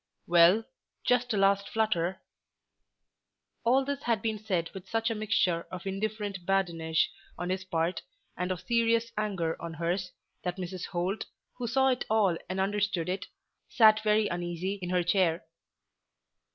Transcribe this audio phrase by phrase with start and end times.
[0.25, 0.63] "Well;
[1.03, 2.23] just a last flutter."
[3.63, 8.01] All this had been said with such a mixture of indifferent badinage on his part,
[8.35, 10.11] and of serious anger on hers,
[10.41, 10.87] that Mrs.
[10.87, 13.27] Holt, who saw it all and understood it,
[13.69, 15.45] sat very uneasy in her chair.